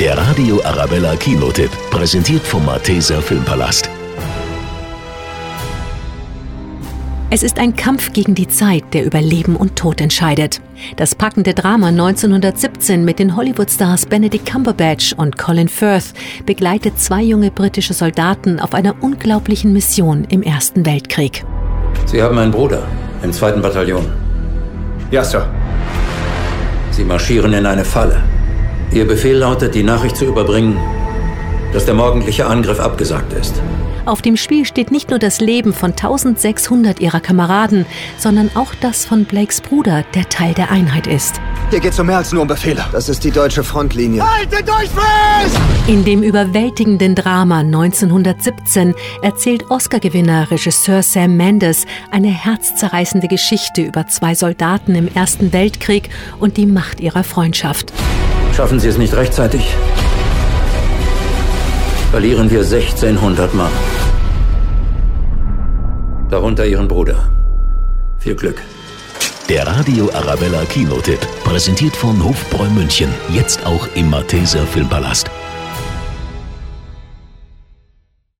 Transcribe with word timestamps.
Der 0.00 0.16
Radio 0.16 0.62
Arabella 0.62 1.16
Kinotipp, 1.16 1.72
präsentiert 1.90 2.46
vom 2.46 2.64
Malteser 2.64 3.20
Filmpalast. 3.20 3.90
Es 7.30 7.42
ist 7.42 7.58
ein 7.58 7.74
Kampf 7.74 8.12
gegen 8.12 8.36
die 8.36 8.46
Zeit, 8.46 8.84
der 8.92 9.04
über 9.04 9.20
Leben 9.20 9.56
und 9.56 9.74
Tod 9.74 10.00
entscheidet. 10.00 10.60
Das 10.94 11.16
packende 11.16 11.52
Drama 11.52 11.88
1917 11.88 13.04
mit 13.04 13.18
den 13.18 13.34
Hollywood-Stars 13.34 14.06
Benedict 14.06 14.48
Cumberbatch 14.48 15.14
und 15.14 15.36
Colin 15.36 15.68
Firth 15.68 16.14
begleitet 16.46 17.00
zwei 17.00 17.22
junge 17.24 17.50
britische 17.50 17.92
Soldaten 17.92 18.60
auf 18.60 18.74
einer 18.74 18.94
unglaublichen 19.02 19.72
Mission 19.72 20.24
im 20.30 20.44
Ersten 20.44 20.86
Weltkrieg. 20.86 21.44
Sie 22.06 22.22
haben 22.22 22.38
einen 22.38 22.52
Bruder 22.52 22.84
im 23.24 23.32
zweiten 23.32 23.60
Bataillon. 23.60 24.06
Ja, 25.10 25.24
Sir. 25.24 25.48
Sie 26.92 27.02
marschieren 27.02 27.52
in 27.52 27.66
eine 27.66 27.84
Falle. 27.84 28.22
Ihr 28.92 29.06
Befehl 29.06 29.36
lautet, 29.36 29.74
die 29.74 29.82
Nachricht 29.82 30.16
zu 30.16 30.24
überbringen, 30.24 30.78
dass 31.72 31.84
der 31.84 31.94
morgendliche 31.94 32.46
Angriff 32.46 32.80
abgesagt 32.80 33.32
ist. 33.34 33.54
Auf 34.06 34.22
dem 34.22 34.38
Spiel 34.38 34.64
steht 34.64 34.90
nicht 34.90 35.10
nur 35.10 35.18
das 35.18 35.38
Leben 35.40 35.74
von 35.74 35.90
1600 35.90 36.98
ihrer 36.98 37.20
Kameraden, 37.20 37.84
sondern 38.16 38.50
auch 38.54 38.74
das 38.80 39.04
von 39.04 39.26
Blakes 39.26 39.60
Bruder, 39.60 40.02
der 40.14 40.26
Teil 40.30 40.54
der 40.54 40.70
Einheit 40.70 41.06
ist. 41.06 41.38
Hier 41.68 41.80
geht's 41.80 42.00
um 42.00 42.06
mehr 42.06 42.16
als 42.16 42.32
nur 42.32 42.40
um 42.40 42.48
Befehle. 42.48 42.82
Das 42.90 43.10
ist 43.10 43.22
die 43.22 43.30
deutsche 43.30 43.62
Frontlinie. 43.62 44.26
Haltet 44.26 44.70
euch 44.70 44.88
fest! 44.88 45.58
In 45.86 46.06
dem 46.06 46.22
überwältigenden 46.22 47.14
Drama 47.14 47.58
1917 47.58 48.94
erzählt 49.20 49.70
Oscar-Gewinner 49.70 50.50
Regisseur 50.50 51.02
Sam 51.02 51.36
Mendes 51.36 51.84
eine 52.10 52.28
herzzerreißende 52.28 53.28
Geschichte 53.28 53.82
über 53.82 54.06
zwei 54.06 54.34
Soldaten 54.34 54.94
im 54.94 55.08
Ersten 55.14 55.52
Weltkrieg 55.52 56.08
und 56.40 56.56
die 56.56 56.66
Macht 56.66 57.00
ihrer 57.00 57.24
Freundschaft. 57.24 57.92
Schaffen 58.58 58.80
Sie 58.80 58.88
es 58.88 58.98
nicht 58.98 59.14
rechtzeitig? 59.14 59.72
Verlieren 62.10 62.50
wir 62.50 62.62
1600 62.62 63.54
Mann. 63.54 63.70
Darunter 66.28 66.66
Ihren 66.66 66.88
Bruder. 66.88 67.30
Viel 68.18 68.34
Glück. 68.34 68.60
Der 69.48 69.64
Radio 69.64 70.10
Arabella 70.12 70.64
Kinotipp, 70.64 71.20
präsentiert 71.44 71.94
von 71.94 72.20
Hofbräu 72.24 72.68
München, 72.70 73.14
jetzt 73.32 73.64
auch 73.64 73.86
im 73.94 74.10
Malteser 74.10 74.66
Filmpalast. 74.66 75.30